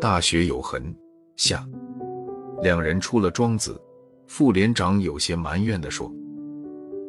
[0.00, 0.82] 大雪有痕
[1.36, 1.68] 下，
[2.62, 3.78] 两人出了庄子，
[4.26, 6.10] 副连长有些埋怨地说：“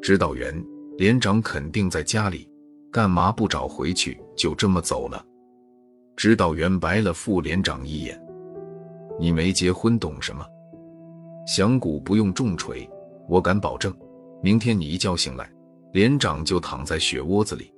[0.03, 0.53] 指导员，
[0.97, 2.49] 连长肯定在家里，
[2.91, 5.25] 干嘛不找回去就这么走了？”
[6.17, 8.21] 指导员白了副连长一眼
[9.19, 10.45] ：“你没结婚懂什么？
[11.47, 12.89] 响鼓不用重锤，
[13.29, 13.93] 我敢保证，
[14.41, 15.49] 明天你一觉醒来，
[15.93, 17.71] 连长就躺在雪窝子里。”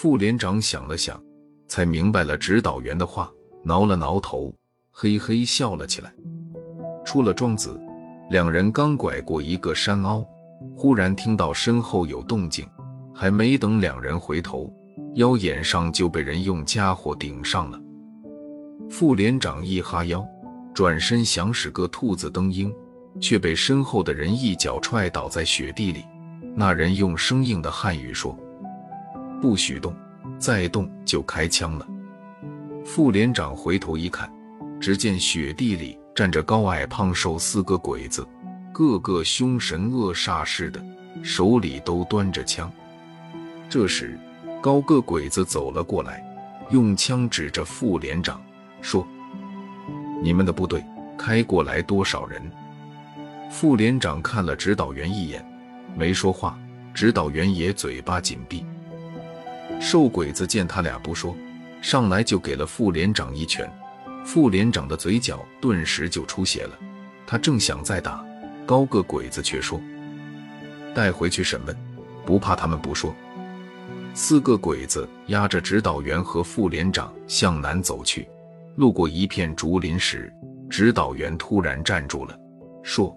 [0.00, 1.20] 副连长想了想，
[1.66, 3.28] 才明白了指导员的话。
[3.64, 4.54] 挠了挠头，
[4.92, 6.14] 嘿嘿笑了起来。
[7.04, 7.76] 出了庄子，
[8.30, 10.24] 两人刚拐过一个山凹，
[10.76, 12.64] 忽然听到身后有动静，
[13.12, 14.72] 还没等两人回头，
[15.16, 17.80] 腰眼上就被人用家伙顶上了。
[18.88, 20.24] 副连长一哈腰，
[20.72, 22.72] 转身想使个兔子蹬鹰，
[23.20, 26.04] 却被身后的人一脚踹倒在雪地里。
[26.54, 28.38] 那人用生硬的汉语说
[29.40, 29.94] ：“不许动，
[30.38, 31.86] 再动就开枪了。”
[32.84, 34.32] 副连长回头一看，
[34.80, 38.26] 只见雪地里站着高矮胖瘦四个鬼子，
[38.72, 40.82] 个个凶神恶煞似的，
[41.22, 42.70] 手里都端着枪。
[43.68, 44.18] 这时，
[44.62, 46.24] 高个鬼子走了过来，
[46.70, 48.40] 用枪指着副连长
[48.80, 49.06] 说
[50.22, 50.84] ：“你们的部队
[51.18, 52.40] 开过来多少人？”
[53.50, 55.44] 副连长看了指导员一眼，
[55.96, 56.58] 没说话。
[56.94, 58.64] 指导员也嘴巴紧闭。
[59.80, 61.36] 瘦鬼子见他俩不说。
[61.80, 63.70] 上来就给了副连长一拳，
[64.24, 66.76] 副连长的嘴角顿时就出血了。
[67.24, 68.24] 他正想再打，
[68.66, 69.80] 高个鬼子却说
[70.92, 71.76] ：“带回去审问，
[72.26, 73.14] 不怕他们不说。”
[74.12, 78.28] 四个鬼子押着指导员和副连长向南走去，
[78.74, 80.32] 路过一片竹林时，
[80.68, 82.36] 指导员突然站住了，
[82.82, 83.16] 说：“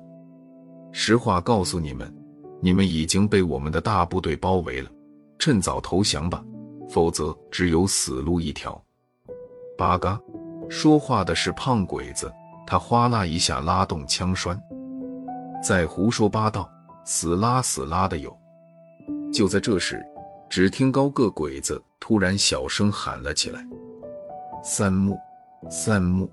[0.94, 2.14] 实话告诉你们，
[2.62, 4.90] 你们已经被我们的大部队包围了，
[5.42, 6.42] 趁早投降吧。”
[6.92, 8.84] 否则只有死路一条。
[9.78, 10.20] 八嘎！
[10.70, 12.30] 说话的是胖鬼子，
[12.68, 14.62] 他哗啦一下拉动枪栓，
[15.64, 16.70] 再胡说八道，
[17.06, 18.38] 死拉死拉的有。
[19.32, 20.06] 就在这时，
[20.50, 23.66] 只听高个鬼子突然小声喊了起来
[24.62, 25.18] ：“三木，
[25.70, 26.30] 三木！”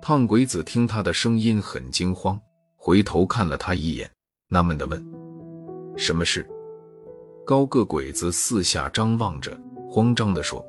[0.00, 2.40] 胖鬼子听他的声音很惊慌，
[2.78, 4.10] 回头看了他一眼，
[4.48, 5.06] 纳闷的问
[5.98, 6.48] ：“什么事？”
[7.50, 9.50] 高个鬼子四下张望着，
[9.90, 10.64] 慌张地说：“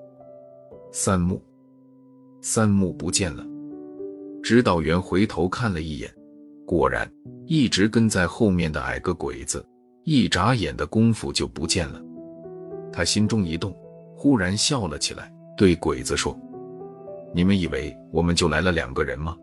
[0.92, 1.40] 三木，
[2.42, 3.46] 三木不见了。”
[4.42, 6.12] 指导员回头看了一眼，
[6.66, 7.08] 果然，
[7.46, 9.64] 一直跟在后面的矮个鬼子，
[10.06, 12.02] 一眨眼的功夫就不见了。
[12.92, 13.72] 他心中一动，
[14.18, 16.36] 忽然笑了起来，对鬼子说
[17.32, 19.38] ：“你们以为我们就来了两个人吗？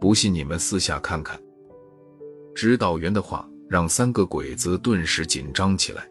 [0.00, 1.38] 不信你们四下看看。”
[2.56, 6.08] 指导员的话让三个鬼子顿时紧张起来。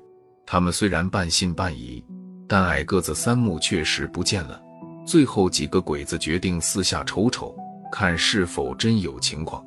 [0.49, 2.01] 他们虽然半信半疑，
[2.47, 4.57] 但矮个子三木确实不见了。
[5.05, 7.53] 最后几个鬼子决定四下瞅瞅，
[7.91, 9.61] 看是否真有情况。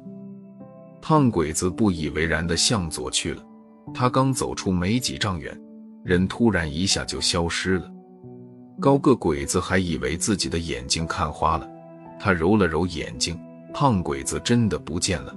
[1.02, 3.42] 胖鬼子不以为然地向左去了。
[3.92, 5.54] 他刚走出没几丈远，
[6.02, 7.90] 人突然一下就消失了。
[8.80, 11.68] 高个鬼子还以为自己的眼睛看花了，
[12.18, 13.38] 他揉了揉眼睛，
[13.74, 15.34] 胖鬼子真的不见了。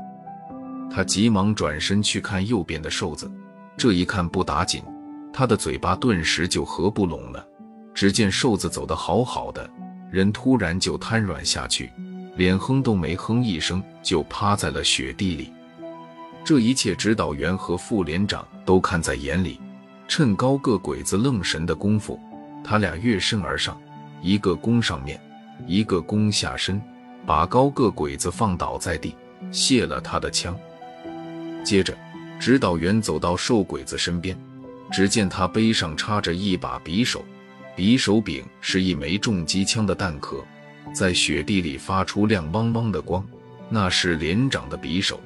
[0.90, 3.30] 他急忙转身去看右边的瘦子，
[3.76, 4.82] 这一看不打紧。
[5.34, 7.46] 他的嘴巴顿时就合不拢了。
[7.94, 9.70] 只见瘦子走得好好的，
[10.12, 11.92] 人突然就瘫软下去，
[12.36, 15.52] 连哼都没哼一声，就趴在了雪地里。
[16.44, 19.60] 这一切，指导员和副连长都看在眼里。
[20.08, 22.20] 趁高个鬼子愣神的功夫，
[22.64, 23.80] 他俩跃身而上，
[24.22, 25.20] 一个攻上面，
[25.66, 26.82] 一个攻下身，
[27.26, 29.16] 把高个鬼子放倒在地，
[29.52, 30.56] 卸了他的枪。
[31.64, 31.96] 接着，
[32.40, 34.38] 指导员走到瘦鬼子身边。
[34.94, 37.26] 只见他背上插着一把匕首，
[37.76, 40.46] 匕首柄是一枚重机枪的弹壳，
[40.94, 43.26] 在雪地里发出亮汪汪的光。
[43.70, 45.20] 那是连长的匕首。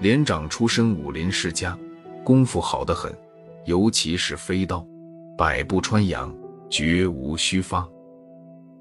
[0.00, 1.76] 连长出身武林世家，
[2.22, 3.12] 功夫好得很，
[3.66, 4.86] 尤其是飞刀，
[5.36, 6.32] 百步穿杨，
[6.70, 7.84] 绝无虚发。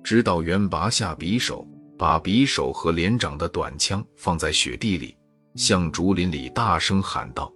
[0.04, 1.68] 指导员拔下匕首，
[1.98, 5.18] 把匕首和连长的短枪放在雪地里，
[5.56, 7.52] 向竹林里大声喊道：“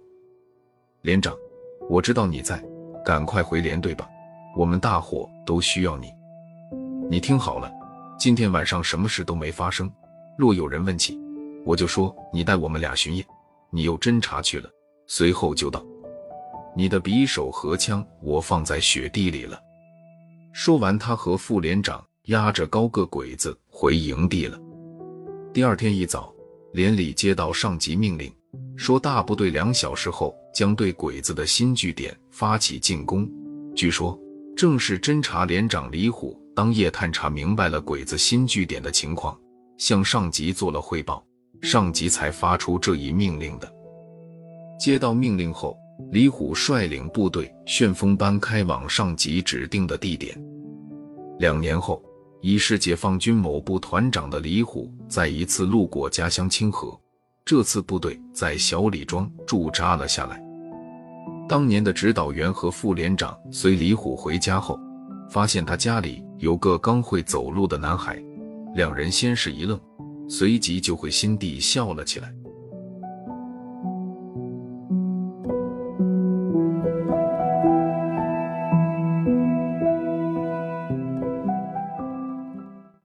[1.02, 1.32] 连长。”
[1.92, 2.58] 我知道你在，
[3.04, 4.08] 赶快回连队吧，
[4.56, 6.10] 我们大伙都需要你。
[7.10, 7.70] 你听好了，
[8.18, 9.92] 今天晚上什么事都没发生。
[10.38, 11.20] 若有人问起，
[11.66, 13.22] 我就说你带我们俩巡夜，
[13.68, 14.70] 你又侦查去了，
[15.06, 15.84] 随后就到。
[16.74, 19.60] 你的匕首和枪我放在雪地里了。
[20.54, 24.58] 说完，他和副连长押着高个鬼子回营地了。
[25.52, 26.32] 第二天一早，
[26.72, 28.32] 连里接到上级命令。
[28.76, 33.28] 说大部队两小时后将对鬼子的新据点发起进攻。
[33.74, 34.18] 据说
[34.56, 39.38] 正是侦察连长李虎当夜探查明白了鬼子新据点的情况，
[39.78, 41.24] 向上级做了汇报，
[41.62, 43.72] 上级才发出这一命令的。
[44.78, 45.78] 接到命令后，
[46.10, 50.36] 李虎率领部队旋风般开往上级指定的地点。
[51.38, 52.02] 两年后，
[52.42, 56.98] 已是解放军某部团长的李虎，再一次路过家乡清河，
[57.44, 60.42] 这次部队在小李庄驻扎了下来。
[61.48, 64.78] 当年的指导员和副连长随李虎回家后，
[65.28, 68.22] 发现他家里有个刚会走路的男孩，
[68.74, 69.78] 两人先是一愣，
[70.28, 72.32] 随即就会心地笑了起来。